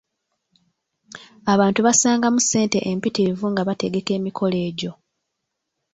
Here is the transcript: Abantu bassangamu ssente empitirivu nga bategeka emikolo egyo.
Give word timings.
Abantu 1.53 1.79
bassangamu 1.85 2.39
ssente 2.41 2.79
empitirivu 2.91 3.45
nga 3.51 3.61
bategeka 3.69 4.11
emikolo 4.19 4.55
egyo. 4.67 4.91